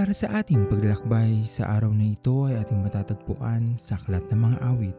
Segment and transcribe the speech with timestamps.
[0.00, 4.58] Para sa ating paglalakbay sa araw na ito ay ating matatagpuan sa Aklat ng Mga
[4.72, 4.96] Awit,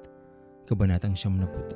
[0.70, 1.74] Kabanatang 74,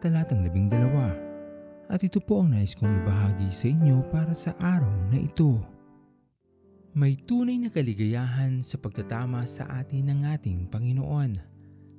[0.00, 1.92] Talatang 12.
[1.92, 5.60] At ito po ang nais kong ibahagi sa inyo para sa araw na ito.
[6.96, 11.36] May tunay na kaligayahan sa pagtatama sa atin ng ating Panginoon,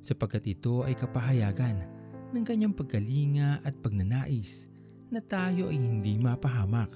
[0.01, 1.77] sapagkat ito ay kapahayagan
[2.33, 4.65] ng kanyang pagkalinga at pagnanais
[5.13, 6.89] na tayo ay hindi mapahamak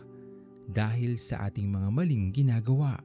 [0.66, 2.98] dahil sa ating mga maling ginagawa.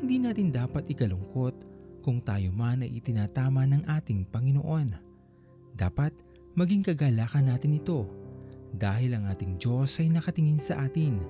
[0.00, 1.52] Hindi natin dapat ikalungkot
[2.00, 4.96] kung tayo man ay itinatama ng ating Panginoon.
[5.76, 6.16] Dapat
[6.56, 8.08] maging kagalakan natin ito
[8.72, 11.20] dahil ang ating Diyos ay nakatingin sa atin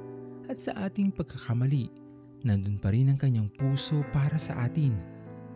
[0.47, 1.91] at sa ating pagkakamali.
[2.47, 4.94] Nandun pa rin ang kanyang puso para sa atin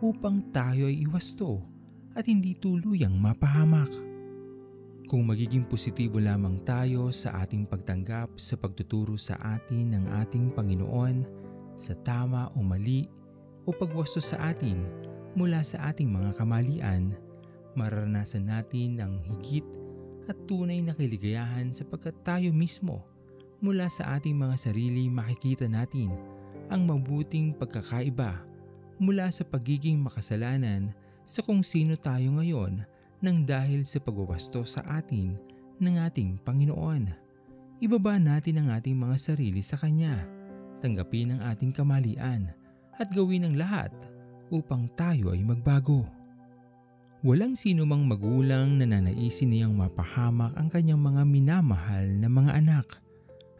[0.03, 1.63] upang tayo ay iwasto
[2.19, 3.95] at hindi tuluyang mapahamak.
[5.07, 11.44] Kung magiging positibo lamang tayo sa ating pagtanggap sa pagtuturo sa atin ng ating Panginoon,
[11.75, 13.07] sa tama o mali
[13.67, 14.83] o pagwasto sa atin
[15.35, 17.11] mula sa ating mga kamalian,
[17.75, 19.67] mararanasan natin ang higit
[20.25, 23.03] at tunay na kaligayahan sapagkat tayo mismo
[23.59, 26.11] mula sa ating mga sarili makikita natin
[26.71, 28.41] ang mabuting pagkakaiba
[28.97, 30.95] mula sa pagiging makasalanan
[31.27, 32.85] sa kung sino tayo ngayon
[33.19, 35.35] nang dahil sa pagwawasto sa atin
[35.81, 37.11] ng ating Panginoon.
[37.83, 40.34] Ibaba natin ang ating mga sarili sa Kanya
[40.85, 42.53] tanggapin ang ating kamalian
[43.01, 43.89] at gawin ang lahat
[44.53, 46.05] upang tayo ay magbago.
[47.25, 53.01] Walang sino mang magulang na nanaisin niyang mapahamak ang kanyang mga minamahal na mga anak.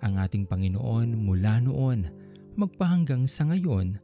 [0.06, 2.06] Ang ating Panginoon mula noon
[2.54, 3.98] magpahanggang sa ngayon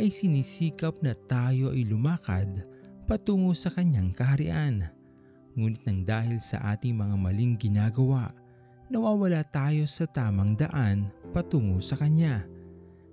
[0.00, 2.64] ay sinisikap na tayo ay lumakad
[3.04, 4.88] patungo sa kanyang kaharian.
[5.52, 8.32] Ngunit nang dahil sa ating mga maling ginagawa,
[8.88, 12.51] nawawala tayo sa tamang daan patungo sa Kanya.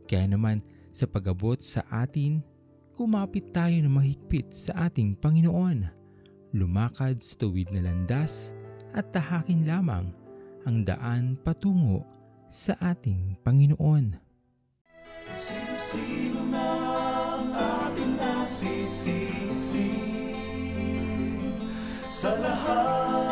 [0.10, 2.42] Kaya naman sa pagabot sa atin,
[2.98, 5.86] kumapit tayo na mahigpit sa ating Panginoon.
[6.58, 8.58] Lumakad sa tuwid na landas
[8.98, 10.10] at tahakin lamang
[10.66, 12.10] ang daan patungo
[12.50, 14.18] sa ating Panginoon.
[15.38, 19.94] Sino-sino man ating nasisisi
[22.10, 23.29] sa lahat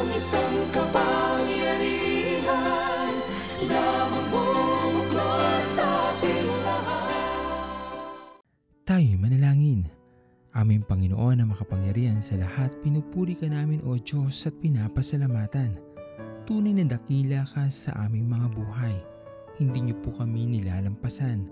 [0.00, 3.12] Ang isang kapangyarihan
[3.68, 8.40] Na magbubuklod sa ating lahat
[8.88, 9.84] Tayo manalangin.
[10.56, 15.76] Aming Panginoon na makapangyarihan sa lahat, pinupuri ka namin o Diyos at pinapasalamatan.
[16.48, 18.96] Tunay na dakila ka sa aming mga buhay.
[19.60, 21.44] Hindi niyo po kami nilalampasan.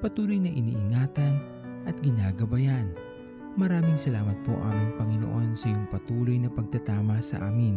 [0.00, 1.44] Patuloy na iniingatan
[1.84, 3.11] at ginagabayan.
[3.52, 7.76] Maraming salamat po aming Panginoon sa iyong patuloy na pagtatama sa amin.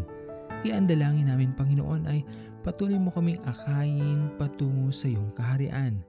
[0.64, 2.24] Iandalangin namin Panginoon ay
[2.64, 6.00] patuloy mo kaming akayin patungo sa iyong kaharian.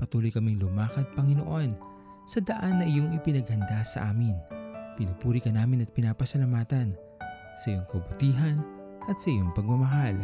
[0.00, 1.76] Patuloy kaming lumakad Panginoon
[2.24, 4.34] sa daan na iyong ipinaghanda sa amin.
[4.96, 6.96] Pinupuri ka namin at pinapasalamatan
[7.60, 8.56] sa iyong kabutihan
[9.12, 10.16] at sa iyong pagmamahal.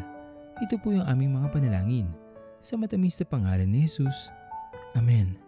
[0.64, 2.08] Ito po yung aming mga panalangin.
[2.58, 4.32] Sa matamis na pangalan ni Jesus.
[4.96, 5.47] Amen.